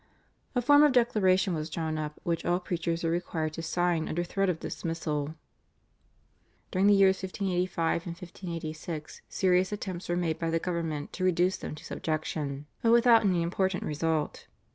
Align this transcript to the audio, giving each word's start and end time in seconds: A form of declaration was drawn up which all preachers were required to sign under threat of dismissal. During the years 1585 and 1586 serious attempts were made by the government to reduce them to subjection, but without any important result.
A 0.55 0.63
form 0.63 0.81
of 0.81 0.93
declaration 0.93 1.53
was 1.53 1.69
drawn 1.69 1.99
up 1.99 2.19
which 2.23 2.43
all 2.43 2.59
preachers 2.59 3.03
were 3.03 3.11
required 3.11 3.53
to 3.53 3.61
sign 3.61 4.09
under 4.09 4.23
threat 4.23 4.49
of 4.49 4.59
dismissal. 4.59 5.35
During 6.71 6.87
the 6.87 6.95
years 6.95 7.21
1585 7.21 8.07
and 8.07 8.15
1586 8.15 9.21
serious 9.29 9.71
attempts 9.71 10.09
were 10.09 10.17
made 10.17 10.39
by 10.39 10.49
the 10.49 10.57
government 10.57 11.13
to 11.13 11.23
reduce 11.23 11.57
them 11.57 11.75
to 11.75 11.85
subjection, 11.85 12.65
but 12.81 12.89
without 12.91 13.23
any 13.23 13.43
important 13.43 13.83
result. 13.83 14.47